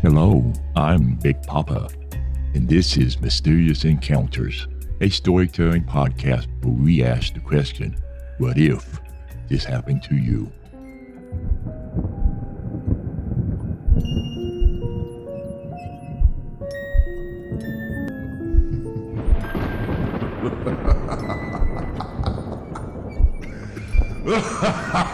Hello, 0.00 0.50
I'm 0.74 1.16
Big 1.16 1.42
Papa, 1.42 1.90
and 2.54 2.66
this 2.66 2.96
is 2.96 3.20
Mysterious 3.20 3.84
Encounters 3.84 4.66
a 5.02 5.08
storytelling 5.08 5.82
podcast 5.82 6.46
where 6.62 6.74
we 6.74 7.02
ask 7.02 7.32
the 7.32 7.40
question 7.40 7.96
what 8.36 8.58
if 8.58 9.00
this 9.48 9.64
happened 9.64 10.02
to 10.02 10.14
you? 10.14 10.52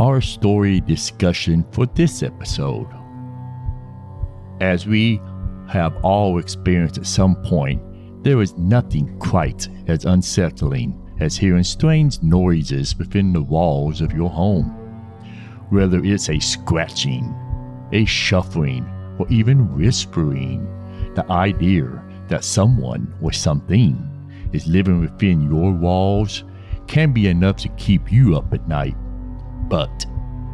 our 0.00 0.22
story 0.22 0.80
discussion 0.80 1.62
for 1.72 1.84
this 1.84 2.22
episode. 2.22 2.88
As 4.62 4.86
we 4.86 5.20
have 5.68 5.94
all 6.02 6.38
experienced 6.38 6.96
at 6.96 7.04
some 7.04 7.36
point, 7.42 7.82
there 8.24 8.40
is 8.40 8.56
nothing 8.56 9.18
quite 9.18 9.68
as 9.88 10.06
unsettling 10.06 10.96
as 11.20 11.36
hearing 11.36 11.62
strange 11.62 12.22
noises 12.22 12.96
within 12.96 13.34
the 13.34 13.42
walls 13.42 14.00
of 14.00 14.14
your 14.14 14.30
home. 14.30 14.70
Whether 15.68 16.02
it's 16.02 16.30
a 16.30 16.38
scratching, 16.38 17.34
a 17.92 18.06
shuffling, 18.06 18.88
or 19.18 19.26
even 19.28 19.76
whispering, 19.76 20.64
the 21.14 21.30
idea 21.30 22.02
that 22.28 22.42
someone 22.42 23.12
or 23.20 23.32
something 23.32 23.98
is 24.54 24.66
living 24.66 25.02
within 25.02 25.42
your 25.42 25.72
walls 25.72 26.44
can 26.86 27.12
be 27.12 27.26
enough 27.26 27.56
to 27.56 27.68
keep 27.70 28.10
you 28.10 28.34
up 28.34 28.50
at 28.54 28.66
night. 28.66 28.96
But 29.70 30.04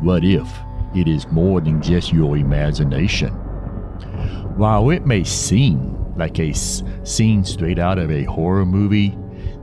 what 0.02 0.24
if 0.24 0.46
it 0.94 1.08
is 1.08 1.26
more 1.28 1.62
than 1.62 1.80
just 1.80 2.12
your 2.12 2.36
imagination? 2.36 3.32
While 4.56 4.90
it 4.90 5.06
may 5.06 5.24
seem 5.24 6.14
like 6.16 6.38
a 6.38 6.52
scene 6.52 7.42
straight 7.42 7.78
out 7.78 7.98
of 7.98 8.10
a 8.10 8.24
horror 8.24 8.66
movie, 8.66 9.16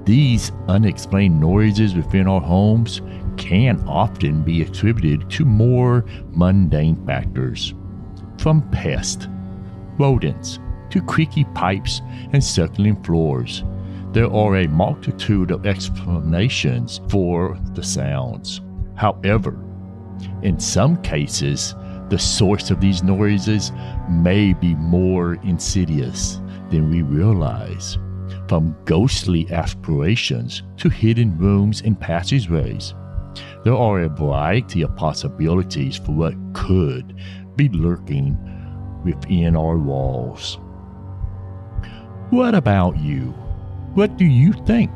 these 0.06 0.52
unexplained 0.68 1.40
noises 1.40 1.94
within 1.94 2.28
our 2.28 2.42
homes 2.42 3.02
can 3.38 3.80
often 3.88 4.42
be 4.42 4.63
attributed 4.63 5.30
to 5.30 5.46
more 5.46 6.03
mundane 6.31 7.06
factors. 7.06 7.75
From 8.40 8.68
pests, 8.72 9.28
rodents, 10.00 10.58
to 10.90 11.02
creaky 11.03 11.44
pipes 11.53 12.02
and 12.34 12.44
circling 12.44 13.02
floors, 13.03 13.63
there 14.13 14.31
are 14.34 14.58
a 14.58 14.68
multitude 14.68 15.52
of 15.52 15.68
explanations 15.68 17.02
for 17.08 17.56
the 17.74 17.84
sounds. 17.84 18.59
However, 18.96 19.58
in 20.42 20.59
some 20.59 21.02
cases, 21.02 21.76
the 22.09 22.20
source 22.20 22.70
of 22.70 22.80
these 22.80 23.02
noises 23.04 23.72
may 24.09 24.54
be 24.54 24.76
more 24.76 25.36
insidious 25.44 26.42
than 26.70 26.90
we 26.90 27.02
realize, 27.02 27.98
from 28.48 28.76
ghostly 28.86 29.52
aspirations 29.52 30.64
to 30.78 30.90
hidden 30.90 31.38
rooms 31.38 31.81
and 31.81 32.00
passageways. 32.00 32.94
There 33.64 33.76
are 33.76 34.02
a 34.02 34.09
variety 34.09 34.81
of 34.81 34.96
possibilities 34.96 35.98
for 35.98 36.12
what 36.12 36.36
could 36.54 37.16
be 37.56 37.70
lurking 37.70 38.38
within 39.04 39.56
our 39.56 39.78
walls. 39.78 40.60
What 42.30 42.54
about 42.54 43.00
you? 43.00 43.34
What 43.94 44.18
do 44.18 44.25
you 44.25 44.54
think? 44.66 44.92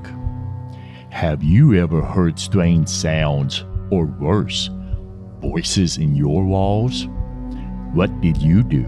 Have 1.09 1.41
you 1.41 1.75
ever 1.75 2.01
heard 2.01 2.37
strange 2.37 2.89
sounds 2.89 3.63
or 3.91 4.05
worse, 4.05 4.69
voices 5.41 5.97
in 5.97 6.15
your 6.15 6.43
walls? 6.43 7.07
What 7.93 8.21
did 8.21 8.37
you 8.37 8.63
do? 8.63 8.83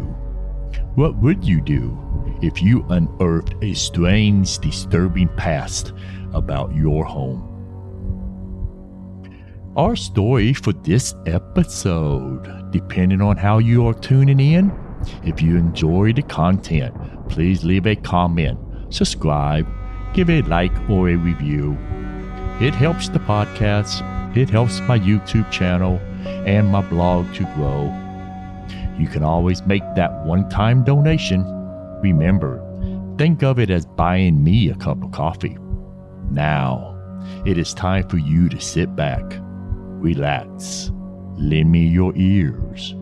What 0.95 1.15
would 1.17 1.43
you 1.43 1.61
do 1.61 1.97
if 2.41 2.61
you 2.61 2.85
unearthed 2.89 3.55
a 3.61 3.73
strange, 3.73 4.57
disturbing 4.59 5.29
past 5.37 5.93
about 6.33 6.75
your 6.75 7.05
home? 7.05 7.45
Our 9.77 9.95
story 9.95 10.53
for 10.53 10.73
this 10.73 11.15
episode, 11.25 12.71
depending 12.71 13.21
on 13.21 13.37
how 13.37 13.59
you 13.59 13.87
are 13.87 13.93
tuning 13.93 14.39
in, 14.39 14.71
if 15.23 15.41
you 15.41 15.57
enjoy 15.57 16.11
the 16.13 16.23
content, 16.23 16.93
please 17.29 17.63
leave 17.63 17.85
a 17.87 17.95
comment, 17.95 18.59
subscribe, 18.89 19.67
give 20.13 20.29
a 20.29 20.41
like 20.43 20.73
or 20.89 21.09
a 21.09 21.15
review. 21.15 21.77
It 22.59 22.75
helps 22.75 23.07
the 23.07 23.19
podcast 23.19 24.01
it 24.35 24.49
helps 24.49 24.79
my 24.81 24.99
YouTube 24.99 25.49
channel 25.51 25.99
and 26.45 26.67
my 26.67 26.81
blog 26.81 27.33
to 27.35 27.43
grow. 27.55 27.93
You 28.97 29.07
can 29.07 29.23
always 29.23 29.65
make 29.65 29.83
that 29.95 30.25
one 30.25 30.49
time 30.49 30.83
donation. 30.83 31.43
Remember, 32.01 32.61
think 33.17 33.43
of 33.43 33.59
it 33.59 33.69
as 33.69 33.85
buying 33.85 34.43
me 34.43 34.69
a 34.69 34.75
cup 34.75 35.03
of 35.03 35.11
coffee. 35.11 35.57
Now, 36.31 36.95
it 37.45 37.57
is 37.57 37.73
time 37.73 38.07
for 38.07 38.17
you 38.17 38.49
to 38.49 38.59
sit 38.59 38.95
back, 38.95 39.23
relax, 39.39 40.91
lend 41.37 41.71
me 41.71 41.87
your 41.87 42.13
ears, 42.15 42.95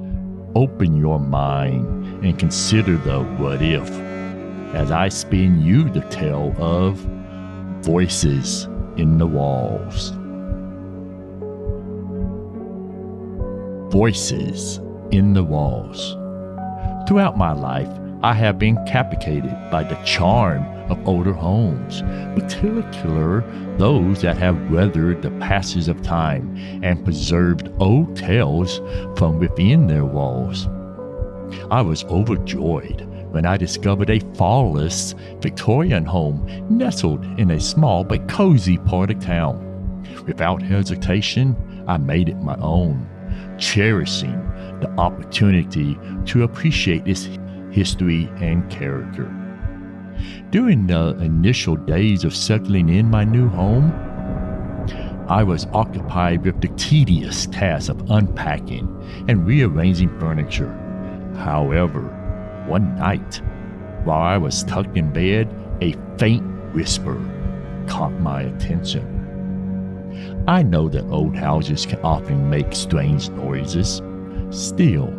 open 0.56 0.98
your 0.98 1.20
mind, 1.20 2.26
and 2.26 2.38
consider 2.40 2.98
the 2.98 3.22
what 3.22 3.62
if 3.62 3.90
as 4.74 4.92
I 4.92 5.10
spin 5.10 5.62
you 5.62 5.90
the 5.90 6.02
tale 6.10 6.54
of 6.58 6.98
voices 7.84 8.66
in 8.98 9.18
the 9.18 9.28
walls. 9.28 10.17
Voices 13.90 14.80
in 15.12 15.34
the 15.34 15.44
walls. 15.44 16.16
Throughout 17.08 17.38
my 17.38 17.54
life, 17.54 17.90
I 18.24 18.34
have 18.34 18.60
been 18.60 18.84
captivated 18.86 19.56
by 19.72 19.84
the 19.84 19.96
charm 20.04 20.66
of 20.92 21.08
older 21.08 21.34
homes, 21.34 22.02
particularly 22.36 23.46
those 23.78 24.22
that 24.22 24.38
have 24.38 24.72
weathered 24.72 25.22
the 25.22 25.32
passes 25.32 25.88
of 25.88 26.02
time 26.02 26.56
and 26.84 27.04
preserved 27.04 27.70
old 27.80 28.16
tales 28.18 28.80
from 29.18 29.40
within 29.40 29.88
their 29.88 30.06
walls. 30.06 30.68
I 31.72 31.82
was 31.82 32.04
overjoyed 32.06 33.08
when 33.32 33.46
I 33.46 33.56
discovered 33.56 34.10
a 34.10 34.20
flawless 34.36 35.16
Victorian 35.40 36.04
home 36.04 36.46
nestled 36.70 37.24
in 37.40 37.52
a 37.52 37.60
small 37.60 38.04
but 38.04 38.28
cozy 38.28 38.78
part 38.80 39.12
of 39.12 39.20
town. 39.20 39.64
Without 40.26 40.62
hesitation, 40.62 41.56
I 41.88 41.98
made 41.98 42.30
it 42.30 42.38
my 42.38 42.58
own 42.60 43.08
cherishing 43.58 44.38
the 44.82 44.90
opportunity 44.98 45.98
to 46.26 46.44
appreciate 46.44 47.08
its 47.08 47.30
history 47.72 48.30
and 48.38 48.70
character. 48.70 49.34
During 50.50 50.88
the 50.88 51.18
initial 51.20 51.76
days 51.76 52.24
of 52.24 52.36
settling 52.36 52.90
in 52.90 53.10
my 53.10 53.24
new 53.24 53.50
home, 53.50 53.92
I 55.30 55.44
was 55.44 55.68
occupied 55.74 56.46
with 56.46 56.62
the 56.62 56.70
tedious 56.70 57.48
task 57.48 57.90
of 57.90 58.10
unpacking 58.10 58.88
and 59.28 59.46
rearranging 59.46 60.18
furniture. 60.20 60.72
However, 61.36 62.02
one 62.68 62.96
night, 62.96 63.42
while 64.06 64.22
I 64.22 64.38
was 64.38 64.64
tucked 64.64 64.98
in 64.98 65.12
bed, 65.12 65.54
a 65.82 65.96
faint 66.18 66.46
whisper 66.74 67.20
caught 67.88 68.14
my 68.22 68.44
attention. 68.44 69.17
I 70.48 70.64
know 70.64 70.90
that 70.90 71.10
old 71.10 71.36
houses 71.36 71.86
can 71.86 72.00
often 72.00 72.50
make 72.50 72.74
strange 72.74 73.30
noises. 73.30 74.02
Still, 74.50 75.14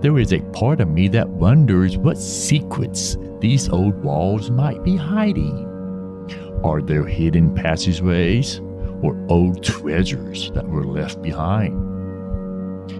there 0.00 0.18
is 0.18 0.32
a 0.32 0.40
part 0.52 0.80
of 0.80 0.88
me 0.88 1.08
that 1.08 1.28
wonders 1.28 1.96
what 1.96 2.18
secrets 2.18 3.16
these 3.40 3.68
old 3.68 4.02
walls 4.02 4.50
might 4.50 4.82
be 4.84 4.96
hiding. 4.96 5.66
Are 6.64 6.82
there 6.82 7.04
hidden 7.04 7.54
passageways 7.54 8.60
or 9.02 9.16
old 9.28 9.62
treasures 9.62 10.50
that 10.52 10.68
were 10.68 10.84
left 10.84 11.22
behind? 11.22 11.86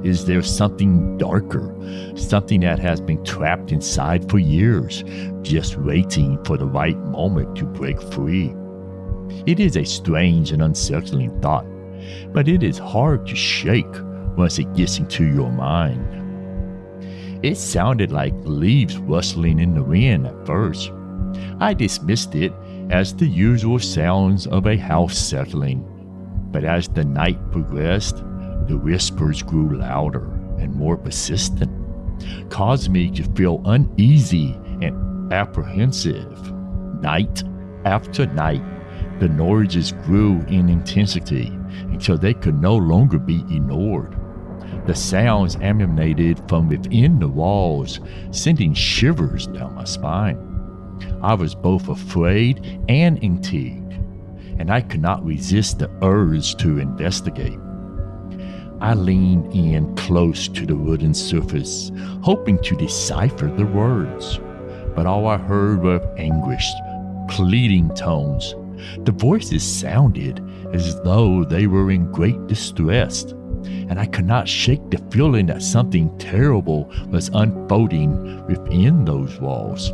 Is 0.05 0.25
there 0.25 0.43
something 0.43 1.19
darker, 1.19 1.75
something 2.15 2.61
that 2.61 2.79
has 2.79 3.01
been 3.01 3.23
trapped 3.25 3.73
inside 3.73 4.31
for 4.31 4.39
years, 4.39 5.05
just 5.43 5.77
waiting 5.77 6.43
for 6.45 6.57
the 6.57 6.67
right 6.67 6.97
moment 6.97 7.57
to 7.57 7.65
break 7.65 8.01
free? 8.01 8.55
It 9.47 9.61
is 9.61 9.77
a 9.77 9.85
strange 9.85 10.53
and 10.53 10.63
unsettling 10.63 11.41
thought, 11.41 11.67
but 12.33 12.49
it 12.49 12.63
is 12.63 12.79
hard 12.79 13.27
to 13.27 13.37
shake 13.37 13.87
once 14.37 14.59
it 14.59 14.75
gets 14.75 14.99
into 14.99 15.25
your 15.25 15.51
mind. 15.51 16.07
It 17.43 17.57
sounded 17.57 18.13
like 18.13 18.35
leaves 18.43 18.97
rustling 18.99 19.59
in 19.59 19.75
the 19.75 19.83
wind 19.83 20.27
at 20.27 20.47
first. 20.47 20.93
I 21.59 21.75
dismissed 21.75 22.35
it 22.35 22.53
as 22.91 23.15
the 23.15 23.27
usual 23.27 23.79
sounds 23.79 24.47
of 24.47 24.67
a 24.67 24.77
house 24.77 25.17
settling, 25.17 25.85
but 26.51 26.65
as 26.65 26.89
the 26.89 27.05
night 27.05 27.39
progressed, 27.51 28.17
the 28.67 28.77
whispers 28.77 29.43
grew 29.43 29.79
louder 29.79 30.25
and 30.59 30.75
more 30.75 30.97
persistent, 30.97 31.71
caused 32.51 32.91
me 32.91 33.11
to 33.13 33.25
feel 33.35 33.63
uneasy 33.65 34.53
and 34.83 35.33
apprehensive. 35.33 36.53
Night 37.01 37.43
after 37.85 38.27
night, 38.27 38.63
the 39.21 39.29
noises 39.29 39.93
grew 39.93 40.41
in 40.49 40.69
intensity 40.69 41.49
until 41.93 42.17
they 42.17 42.35
could 42.35 42.61
no 42.61 42.75
longer 42.75 43.19
be 43.19 43.41
ignored. 43.55 44.17
The 44.87 44.95
sounds 44.95 45.57
emanated 45.57 46.43
from 46.49 46.69
within 46.69 47.19
the 47.19 47.29
walls, 47.29 48.01
sending 48.31 48.73
shivers 48.73 49.47
down 49.47 49.75
my 49.75 49.85
spine. 49.85 50.39
I 51.23 51.35
was 51.35 51.55
both 51.55 51.89
afraid 51.89 52.81
and 52.89 53.19
intrigued, 53.19 53.93
and 54.59 54.71
I 54.71 54.81
could 54.81 55.03
not 55.03 55.25
resist 55.25 55.79
the 55.79 55.91
urge 56.03 56.57
to 56.57 56.79
investigate. 56.79 57.59
I 58.81 58.95
leaned 58.95 59.53
in 59.53 59.95
close 59.97 60.49
to 60.49 60.65
the 60.65 60.77
wooden 60.77 61.13
surface, 61.13 61.93
hoping 62.23 62.59
to 62.63 62.77
decipher 62.77 63.49
the 63.49 63.67
words. 63.67 64.41
But 64.97 65.05
all 65.05 65.27
I 65.27 65.37
heard 65.37 65.83
were 65.83 66.01
anguished, 66.17 66.77
pleading 67.29 67.95
tones. 67.95 68.55
The 69.05 69.13
voices 69.13 69.63
sounded 69.63 70.41
as 70.73 71.01
though 71.03 71.45
they 71.45 71.67
were 71.67 71.91
in 71.91 72.11
great 72.13 72.47
distress, 72.47 73.25
and 73.65 73.99
I 73.99 74.07
could 74.07 74.27
not 74.27 74.49
shake 74.49 74.91
the 74.91 74.99
feeling 75.11 75.47
that 75.47 75.63
something 75.63 76.17
terrible 76.19 76.93
was 77.09 77.31
unfolding 77.33 78.47
within 78.47 79.05
those 79.05 79.41
walls. 79.41 79.93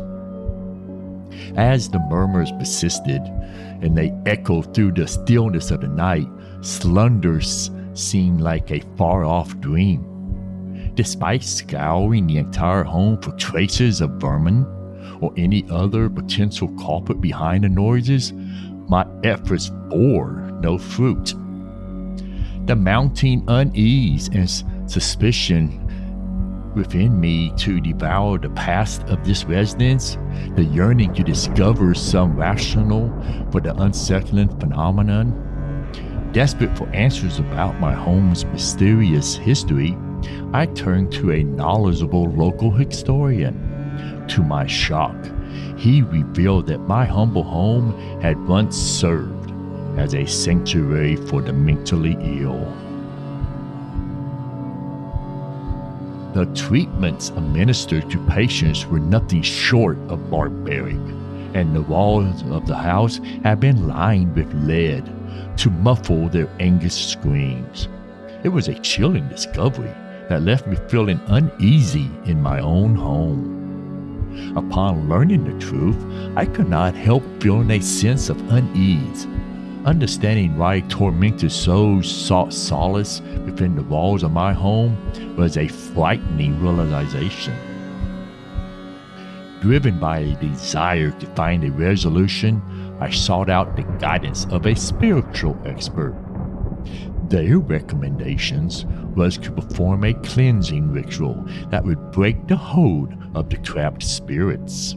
As 1.55 1.89
the 1.89 1.99
murmurs 2.09 2.51
persisted 2.53 3.21
and 3.81 3.97
they 3.97 4.13
echoed 4.25 4.73
through 4.73 4.93
the 4.93 5.07
stillness 5.07 5.71
of 5.71 5.81
the 5.81 5.87
night, 5.87 6.27
slunders 6.61 7.71
seemed 7.93 8.41
like 8.41 8.71
a 8.71 8.83
far 8.95 9.23
off 9.23 9.59
dream. 9.59 10.03
Despite 10.95 11.43
scouring 11.43 12.27
the 12.27 12.37
entire 12.37 12.83
home 12.83 13.21
for 13.21 13.31
traces 13.33 14.01
of 14.01 14.11
vermin 14.11 14.65
or 15.21 15.31
any 15.37 15.65
other 15.69 16.09
potential 16.09 16.69
culprit 16.79 17.21
behind 17.21 17.63
the 17.63 17.69
noises, 17.69 18.33
my 18.87 19.05
efforts 19.23 19.69
bore 19.89 20.31
no 20.61 20.77
fruit. 20.77 21.33
The 22.65 22.75
mounting 22.75 23.43
unease 23.47 24.29
and 24.29 24.49
suspicion 24.89 25.83
within 26.75 27.19
me 27.19 27.51
to 27.57 27.79
devour 27.81 28.37
the 28.37 28.49
past 28.51 29.03
of 29.03 29.25
this 29.25 29.45
residence, 29.45 30.17
the 30.55 30.63
yearning 30.63 31.13
to 31.15 31.23
discover 31.23 31.93
some 31.93 32.35
rationale 32.35 33.09
for 33.51 33.61
the 33.61 33.75
unsettling 33.81 34.49
phenomenon, 34.59 35.43
Desperate 36.33 36.77
for 36.77 36.87
answers 36.89 37.39
about 37.39 37.79
my 37.79 37.93
home's 37.93 38.45
mysterious 38.45 39.35
history, 39.35 39.97
I 40.53 40.65
turned 40.67 41.11
to 41.13 41.31
a 41.31 41.43
knowledgeable 41.43 42.25
local 42.25 42.69
historian. 42.69 44.25
To 44.27 44.43
my 44.43 44.67
shock, 44.67 45.15
he 45.77 46.01
revealed 46.01 46.67
that 46.67 46.87
my 46.87 47.05
humble 47.05 47.43
home 47.43 47.93
had 48.21 48.39
once 48.47 48.75
served 48.75 49.51
as 49.97 50.13
a 50.13 50.25
sanctuary 50.25 51.15
for 51.15 51.41
the 51.41 51.53
mentally 51.53 52.17
ill. 52.21 52.65
The 56.33 56.45
treatments 56.53 57.29
administered 57.29 58.11
to 58.11 58.25
patients 58.27 58.85
were 58.85 58.99
nothing 58.99 59.41
short 59.41 59.97
of 60.09 60.29
barbaric, 60.29 60.95
and 61.55 61.75
the 61.75 61.81
walls 61.81 62.43
of 62.51 62.67
the 62.67 62.75
house 62.75 63.19
had 63.43 63.59
been 63.59 63.87
lined 63.87 64.35
with 64.35 64.53
lead 64.53 65.03
to 65.57 65.71
muffle 65.71 66.29
their 66.29 66.49
anguished 66.59 67.09
screams. 67.09 67.87
It 68.43 68.49
was 68.49 68.67
a 68.67 68.79
chilling 68.81 69.27
discovery 69.29 69.93
that 70.29 70.43
left 70.43 70.67
me 70.67 70.77
feeling 70.89 71.19
uneasy 71.27 72.11
in 72.25 72.39
my 72.39 72.59
own 72.59 72.93
home. 72.93 73.56
Upon 74.55 75.07
learning 75.07 75.43
the 75.43 75.65
truth, 75.65 75.97
I 76.35 76.45
could 76.45 76.69
not 76.69 76.95
help 76.95 77.23
feeling 77.41 77.71
a 77.71 77.81
sense 77.81 78.29
of 78.29 78.39
unease. 78.51 79.27
Understanding 79.85 80.57
why 80.57 80.81
tormented 80.81 81.51
souls 81.51 82.09
sought 82.09 82.53
solace 82.53 83.21
within 83.45 83.75
the 83.75 83.83
walls 83.83 84.23
of 84.23 84.31
my 84.31 84.51
home 84.51 84.97
was 85.37 85.57
a 85.57 85.67
frightening 85.67 86.61
realization. 86.61 87.53
Driven 89.61 89.99
by 89.99 90.19
a 90.19 90.39
desire 90.39 91.11
to 91.11 91.25
find 91.27 91.63
a 91.63 91.71
resolution, 91.71 92.61
I 92.99 93.09
sought 93.09 93.49
out 93.49 93.75
the 93.75 93.83
guidance 93.99 94.45
of 94.51 94.65
a 94.65 94.75
spiritual 94.75 95.57
expert. 95.65 96.15
Their 97.29 97.59
recommendations 97.59 98.85
was 99.17 99.37
to 99.39 99.51
perform 99.51 100.03
a 100.03 100.13
cleansing 100.13 100.91
ritual 100.91 101.43
that 101.69 101.83
would 101.83 102.11
break 102.11 102.47
the 102.47 102.55
hold 102.55 103.13
of 103.35 103.49
the 103.49 103.57
trapped 103.57 104.03
spirits. 104.03 104.95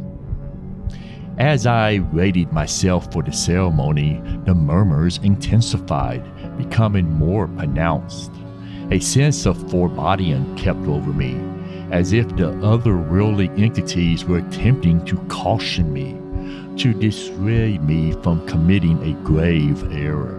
As 1.39 1.67
I 1.67 1.95
readied 2.13 2.53
myself 2.53 3.11
for 3.13 3.23
the 3.23 3.33
ceremony, 3.33 4.21
the 4.45 4.55
murmurs 4.55 5.19
intensified, 5.23 6.23
becoming 6.59 7.11
more 7.11 7.49
pronounced. 7.49 8.31
A 8.91 9.01
sense 9.01 9.47
of 9.47 9.71
foreboding 9.71 10.55
kept 10.57 10.81
over 10.81 11.13
me, 11.13 11.41
as 11.91 12.13
if 12.13 12.29
the 12.37 12.53
otherworldly 12.61 13.59
entities 13.59 14.25
were 14.25 14.39
attempting 14.39 15.03
to 15.07 15.17
caution 15.29 15.93
me 15.93 16.21
to 16.77 16.93
dissuade 16.93 17.83
me 17.83 18.13
from 18.23 18.47
committing 18.47 19.03
a 19.03 19.25
grave 19.25 19.83
error. 19.93 20.37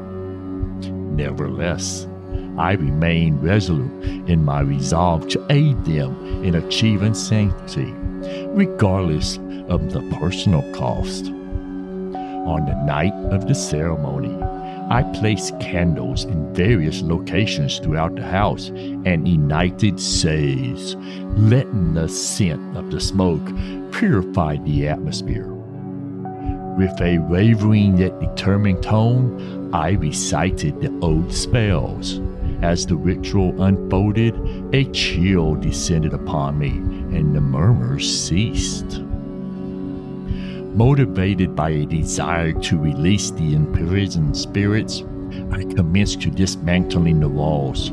Nevertheless, 0.81 2.07
I 2.58 2.74
remain 2.74 3.39
resolute 3.39 4.29
in 4.29 4.43
my 4.43 4.62
resolve 4.62 5.27
to 5.29 5.46
aid 5.50 5.84
them 5.86 6.43
in 6.43 6.55
achieving 6.55 7.13
sanctity, 7.13 7.93
regardless 8.50 9.38
of 9.70 9.91
the 9.91 10.01
personal 10.20 10.62
cost. 10.74 11.27
On 11.27 12.65
the 12.65 12.75
night 12.86 13.13
of 13.31 13.48
the 13.48 13.55
ceremony, 13.55 14.36
I 14.89 15.03
placed 15.20 15.60
candles 15.60 16.25
in 16.25 16.53
various 16.53 17.01
locations 17.01 17.79
throughout 17.79 18.15
the 18.15 18.24
house 18.24 18.70
and 18.70 19.27
ignited 19.27 20.00
sage, 20.00 20.96
letting 21.38 21.93
the 21.93 22.10
scent 22.10 22.75
of 22.75 22.91
the 22.91 23.00
smoke 23.00 23.46
purify 23.91 24.58
the 24.58 24.89
atmosphere. 24.89 25.48
With 26.77 27.00
a 27.00 27.20
wavering 27.20 27.98
yet 27.98 28.20
determined 28.20 28.84
tone, 28.84 29.70
I 29.74 29.91
recited 29.91 30.81
the 30.81 30.89
old 31.01 31.34
spells. 31.34 32.20
As 32.62 32.86
the 32.86 32.96
ritual 32.96 33.63
unfolded, 33.63 34.36
a 34.72 34.86
chill 34.91 35.56
descended 35.56 36.13
upon 36.13 36.60
me, 36.60 36.70
and 36.70 37.36
the 37.36 37.41
murmurs 37.41 38.08
ceased. 38.08 39.01
Motivated 40.75 41.56
by 41.56 41.72
a 41.72 41.86
desire 41.86 42.53
to 42.53 42.77
release 42.77 43.32
the 43.32 43.56
imprisoned 43.56 44.38
spirits, 44.38 45.03
I 45.51 45.63
commenced 45.63 46.22
to 46.22 46.30
dismantling 46.30 47.20
the 47.20 47.30
walls. 47.30 47.89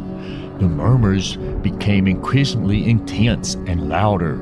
The 0.59 0.69
murmurs 0.69 1.37
became 1.63 2.07
increasingly 2.07 2.91
intense 2.91 3.55
and 3.55 3.89
louder, 3.89 4.35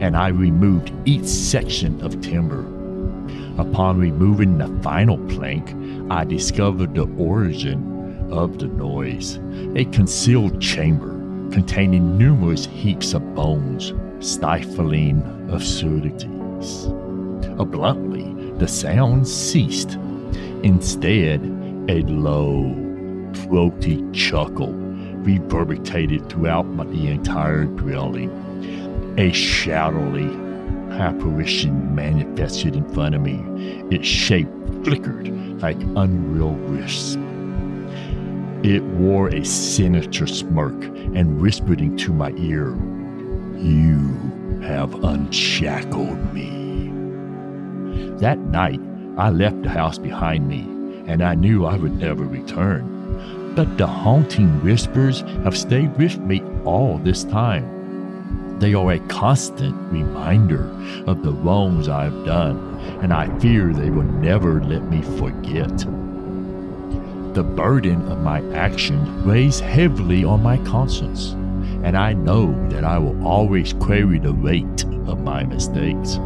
and 0.00 0.16
I 0.16 0.28
removed 0.28 0.92
each 1.04 1.26
section 1.26 2.00
of 2.02 2.20
timber. 2.20 2.60
Upon 3.60 3.98
removing 3.98 4.58
the 4.58 4.68
final 4.80 5.18
plank, 5.26 5.74
I 6.10 6.24
discovered 6.24 6.94
the 6.94 7.04
origin 7.18 7.91
of 8.32 8.58
the 8.58 8.66
noise 8.66 9.38
a 9.76 9.84
concealed 9.86 10.60
chamber 10.60 11.10
containing 11.52 12.16
numerous 12.16 12.64
heaps 12.64 13.12
of 13.12 13.34
bones, 13.34 13.92
stifling 14.20 15.22
absurdities. 15.52 16.86
Abruptly, 17.58 18.32
the 18.54 18.66
sound 18.66 19.28
ceased. 19.28 19.98
Instead, 20.62 21.42
a 21.88 22.00
low, 22.02 22.74
throaty 23.34 24.02
chuckle 24.12 24.72
reverberated 24.72 26.28
throughout 26.28 26.64
the 26.90 27.08
entire 27.08 27.64
dwelling. 27.64 28.30
A 29.18 29.30
shadowy 29.32 30.30
apparition 30.98 31.94
manifested 31.94 32.76
in 32.76 32.88
front 32.94 33.14
of 33.14 33.20
me. 33.20 33.42
Its 33.94 34.06
shape 34.06 34.48
flickered 34.84 35.28
like 35.60 35.80
unreal 35.96 36.54
wisps. 36.54 37.18
It 38.62 38.84
wore 38.84 39.26
a 39.28 39.44
sinister 39.44 40.28
smirk 40.28 40.84
and 40.84 41.40
whispered 41.40 41.80
into 41.80 42.12
my 42.12 42.30
ear, 42.36 42.76
You 43.56 44.60
have 44.62 45.02
unshackled 45.02 46.32
me. 46.32 46.92
That 48.18 48.38
night, 48.38 48.80
I 49.18 49.30
left 49.30 49.62
the 49.62 49.68
house 49.68 49.98
behind 49.98 50.46
me, 50.46 50.60
and 51.10 51.22
I 51.22 51.34
knew 51.34 51.64
I 51.64 51.76
would 51.76 51.98
never 51.98 52.24
return. 52.24 53.52
But 53.56 53.78
the 53.78 53.86
haunting 53.88 54.62
whispers 54.62 55.22
have 55.42 55.56
stayed 55.58 55.96
with 55.96 56.18
me 56.18 56.40
all 56.64 56.98
this 56.98 57.24
time. 57.24 58.60
They 58.60 58.74
are 58.74 58.92
a 58.92 59.00
constant 59.08 59.74
reminder 59.90 60.70
of 61.08 61.24
the 61.24 61.32
wrongs 61.32 61.88
I've 61.88 62.24
done, 62.24 62.78
and 63.02 63.12
I 63.12 63.36
fear 63.40 63.72
they 63.72 63.90
will 63.90 64.04
never 64.04 64.62
let 64.62 64.84
me 64.84 65.02
forget. 65.18 65.84
The 67.34 67.42
burden 67.42 68.06
of 68.12 68.20
my 68.20 68.42
actions 68.52 69.24
weighs 69.24 69.58
heavily 69.58 70.22
on 70.22 70.42
my 70.42 70.58
conscience, 70.58 71.30
and 71.82 71.96
I 71.96 72.12
know 72.12 72.52
that 72.68 72.84
I 72.84 72.98
will 72.98 73.26
always 73.26 73.72
carry 73.72 74.18
the 74.18 74.34
weight 74.34 74.84
of 75.06 75.22
my 75.22 75.42
mistakes. 75.42 76.18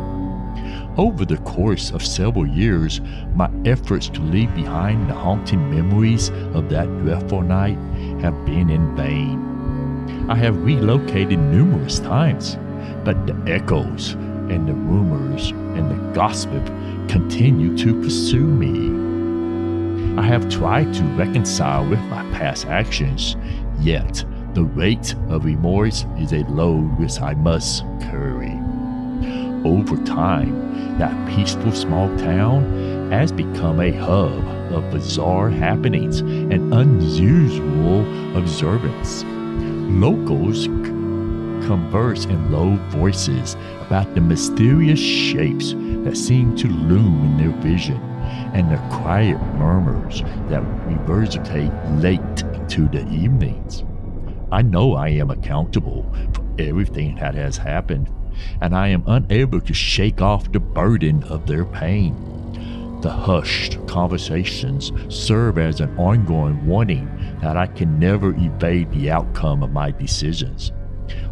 Over 0.98 1.24
the 1.24 1.38
course 1.44 1.92
of 1.92 2.04
several 2.04 2.44
years, 2.44 3.00
my 3.36 3.48
efforts 3.64 4.08
to 4.08 4.20
leave 4.20 4.52
behind 4.56 5.08
the 5.08 5.14
haunting 5.14 5.70
memories 5.70 6.30
of 6.54 6.68
that 6.70 6.88
dreadful 7.02 7.42
night 7.42 7.78
have 8.20 8.44
been 8.44 8.68
in 8.68 8.96
vain. 8.96 10.26
I 10.28 10.34
have 10.34 10.64
relocated 10.64 11.38
numerous 11.38 12.00
times, 12.00 12.58
but 13.04 13.28
the 13.28 13.36
echoes 13.46 14.14
and 14.50 14.66
the 14.66 14.74
rumors 14.74 15.50
and 15.50 15.88
the 15.88 16.14
gossip 16.14 16.66
continue 17.08 17.78
to 17.78 18.02
pursue 18.02 18.44
me. 18.44 19.05
I 20.16 20.22
have 20.22 20.48
tried 20.48 20.94
to 20.94 21.04
reconcile 21.14 21.86
with 21.86 22.00
my 22.04 22.22
past 22.32 22.66
actions, 22.68 23.36
yet 23.80 24.24
the 24.54 24.64
weight 24.64 25.14
of 25.28 25.44
remorse 25.44 26.06
is 26.18 26.32
a 26.32 26.42
load 26.44 26.98
which 26.98 27.20
I 27.20 27.34
must 27.34 27.82
carry. 28.00 28.52
Over 29.62 30.02
time, 30.06 30.98
that 30.98 31.28
peaceful 31.28 31.70
small 31.72 32.08
town 32.16 33.10
has 33.12 33.30
become 33.30 33.78
a 33.78 33.92
hub 33.92 34.42
of 34.72 34.90
bizarre 34.90 35.50
happenings 35.50 36.20
and 36.20 36.72
unusual 36.72 38.00
observance. 38.38 39.22
Locals 40.00 40.66
converse 41.66 42.24
in 42.24 42.50
low 42.50 42.76
voices 42.88 43.54
about 43.82 44.14
the 44.14 44.22
mysterious 44.22 44.98
shapes 44.98 45.74
that 46.04 46.16
seem 46.16 46.56
to 46.56 46.68
loom 46.68 47.22
in 47.22 47.36
their 47.36 47.60
vision 47.60 48.05
and 48.54 48.70
the 48.70 48.96
quiet 48.96 49.40
murmurs 49.54 50.22
that 50.48 50.62
reverberate 50.86 51.70
late 52.00 52.42
into 52.54 52.88
the 52.88 53.06
evenings. 53.10 53.84
I 54.52 54.62
know 54.62 54.94
I 54.94 55.08
am 55.08 55.30
accountable 55.30 56.10
for 56.32 56.44
everything 56.58 57.16
that 57.16 57.34
has 57.34 57.56
happened, 57.56 58.10
and 58.60 58.76
I 58.76 58.88
am 58.88 59.04
unable 59.06 59.60
to 59.60 59.74
shake 59.74 60.20
off 60.20 60.52
the 60.52 60.60
burden 60.60 61.24
of 61.24 61.46
their 61.46 61.64
pain. 61.64 62.14
The 63.00 63.10
hushed 63.10 63.78
conversations 63.86 64.92
serve 65.08 65.58
as 65.58 65.80
an 65.80 65.96
ongoing 65.98 66.66
warning 66.66 67.08
that 67.40 67.56
I 67.56 67.66
can 67.66 67.98
never 67.98 68.30
evade 68.30 68.90
the 68.90 69.10
outcome 69.10 69.62
of 69.62 69.70
my 69.70 69.90
decisions. 69.90 70.72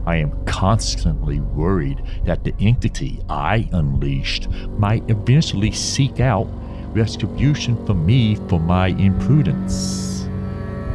I 0.07 0.17
am 0.17 0.45
constantly 0.45 1.41
worried 1.41 2.03
that 2.25 2.45
the 2.45 2.55
entity 2.61 3.21
I 3.29 3.69
unleashed 3.73 4.49
might 4.79 5.09
eventually 5.11 5.73
seek 5.73 6.21
out 6.21 6.49
retribution 6.95 7.85
for 7.87 7.95
me 7.95 8.37
for 8.49 8.61
my 8.61 8.89
imprudence. 8.89 10.29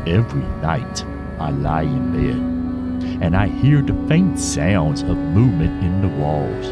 Every 0.07 0.47
night 0.61 1.05
I 1.39 1.51
lie 1.51 1.83
in 1.83 2.13
bed 2.13 3.21
and 3.21 3.35
I 3.35 3.47
hear 3.47 3.81
the 3.81 3.93
faint 4.07 4.39
sounds 4.39 5.01
of 5.01 5.17
movement 5.17 5.83
in 5.83 6.01
the 6.01 6.15
walls. 6.17 6.67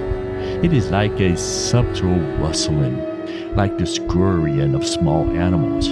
It 0.64 0.74
is 0.74 0.90
like 0.90 1.20
a 1.20 1.38
subtle 1.38 2.20
rustling, 2.40 3.56
like 3.56 3.78
the 3.78 3.86
scurrying 3.86 4.76
of 4.76 4.86
small 4.86 5.30
animals. 5.32 5.88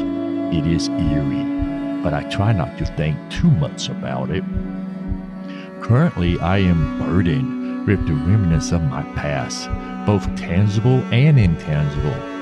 It 0.55 0.65
is 0.65 0.89
eerie 0.89 1.55
but 2.05 2.13
I 2.13 2.21
try 2.29 2.53
not 2.53 2.77
to 2.77 2.85
think 2.85 3.17
too 3.31 3.49
much 3.49 3.89
about 3.89 4.29
it. 4.29 4.43
Currently, 5.81 6.39
I 6.39 6.59
am 6.59 6.99
burdened 6.99 7.87
with 7.87 8.05
the 8.05 8.13
remnants 8.13 8.71
of 8.71 8.83
my 8.83 9.01
past, 9.15 9.67
both 10.05 10.23
tangible 10.35 10.99
and 11.11 11.39
intangible. 11.39 12.34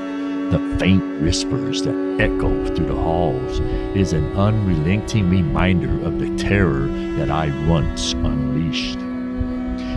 The 0.53 0.77
faint 0.77 1.23
whispers 1.23 1.81
that 1.81 2.17
echo 2.19 2.63
through 2.75 2.85
the 2.85 2.93
halls 2.93 3.59
is 3.97 4.13
an 4.13 4.37
unrelenting 4.37 5.27
reminder 5.27 5.89
of 6.05 6.19
the 6.19 6.29
terror 6.37 6.85
that 7.17 7.31
I 7.31 7.49
once 7.67 8.13
unleashed. 8.13 8.99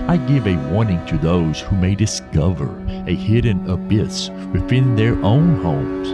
I 0.08 0.16
give 0.16 0.46
a 0.46 0.56
warning 0.70 1.04
to 1.08 1.18
those 1.18 1.60
who 1.60 1.76
may 1.76 1.94
discover 1.94 2.82
a 3.06 3.14
hidden 3.14 3.68
abyss 3.68 4.30
within 4.54 4.96
their 4.96 5.22
own 5.22 5.62
homes 5.62 6.08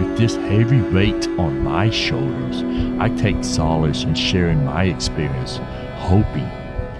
with 0.00 0.16
this 0.16 0.36
heavy 0.36 0.80
weight 0.80 1.28
on 1.38 1.62
my 1.62 1.90
shoulders, 1.90 2.62
I 2.98 3.10
take 3.10 3.44
solace 3.44 4.04
in 4.04 4.14
sharing 4.14 4.64
my 4.64 4.84
experience, 4.84 5.58
hoping 5.96 6.50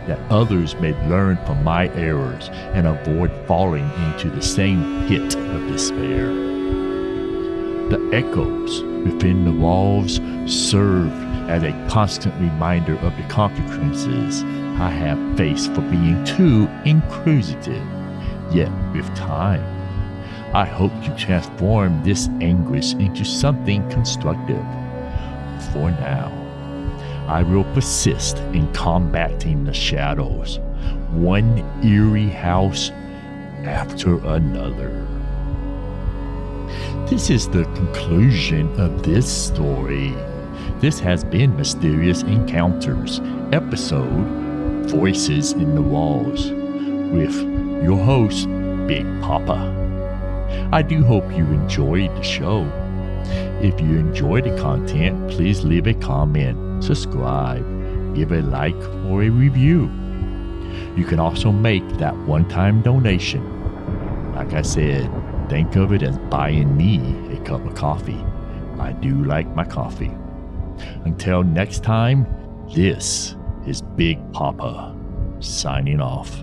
that 0.07 0.19
others 0.31 0.75
may 0.77 0.93
learn 1.09 1.37
from 1.47 1.63
my 1.63 1.89
errors 1.95 2.49
and 2.75 2.87
avoid 2.87 3.31
falling 3.47 3.91
into 4.05 4.31
the 4.31 4.43
same 4.43 5.07
pit 5.09 5.35
of 5.37 5.69
despair. 5.69 6.29
The 7.91 8.11
echoes 8.13 8.83
within 9.05 9.45
the 9.45 9.53
walls 9.53 10.21
serve 10.47 11.13
as 11.49 11.63
a 11.65 11.89
constant 11.91 12.35
reminder 12.41 12.97
of 12.99 13.17
the 13.17 13.25
consequences 13.25 14.45
I 14.81 14.91
have 14.91 15.37
faced 15.37 15.75
for 15.75 15.83
being 15.83 16.25
too 16.25 16.69
inquisitive. 16.85 17.85
Yet, 18.53 18.71
with 18.93 19.07
time, 19.17 19.65
I 20.55 20.65
hope 20.65 20.93
to 21.05 21.17
transform 21.17 22.03
this 22.03 22.29
anguish 22.41 22.95
into 22.95 23.25
something 23.25 23.89
constructive. 23.91 24.65
For 25.73 25.91
now, 25.91 26.40
I 27.31 27.45
will 27.45 27.63
persist 27.75 28.39
in 28.53 28.67
combating 28.73 29.63
the 29.63 29.73
shadows, 29.73 30.59
one 31.13 31.59
eerie 31.81 32.29
house 32.29 32.91
after 33.63 34.17
another. 34.27 35.07
This 37.09 37.31
is 37.31 37.49
the 37.49 37.63
conclusion 37.77 38.69
of 38.81 39.05
this 39.05 39.31
story. 39.31 40.13
This 40.81 40.99
has 40.99 41.23
been 41.23 41.55
Mysterious 41.55 42.23
Encounters, 42.23 43.21
episode 43.53 44.91
Voices 44.91 45.53
in 45.53 45.77
the 45.77 45.83
Walls, 45.83 46.51
with 46.51 47.37
your 47.85 48.05
host, 48.05 48.49
Big 48.89 49.07
Papa. 49.23 50.69
I 50.73 50.83
do 50.83 51.05
hope 51.05 51.31
you 51.31 51.45
enjoyed 51.45 52.11
the 52.17 52.25
show. 52.25 52.65
If 53.63 53.81
you 53.81 53.99
enjoy 53.99 54.41
the 54.41 54.61
content, 54.61 55.31
please 55.31 55.63
leave 55.63 55.87
a 55.87 55.95
comment, 55.95 56.70
subscribe, 56.81 57.65
give 58.15 58.33
a 58.33 58.43
like, 58.43 58.81
or 59.07 59.23
a 59.23 59.29
review. 59.31 59.91
You 60.97 61.05
can 61.05 61.21
also 61.21 61.53
make 61.53 61.87
that 61.99 62.17
one 62.27 62.49
time 62.49 62.83
donation. 62.83 63.45
Like 64.35 64.53
I 64.53 64.63
said, 64.63 65.11
think 65.49 65.77
of 65.77 65.93
it 65.93 66.03
as 66.03 66.19
buying 66.31 66.77
me 66.77 66.99
a 67.37 67.41
cup 67.45 67.65
of 67.67 67.75
coffee. 67.75 68.25
I 68.79 68.93
do 68.93 69.25
like 69.25 69.49
my 69.55 69.65
coffee. 69.65 70.13
Until 71.05 71.43
next 71.43 71.85
time, 71.85 72.27
this 72.75 73.37
is 73.67 73.83
Big 73.83 74.19
Papa 74.33 74.97
signing 75.41 76.01
off. 76.01 76.43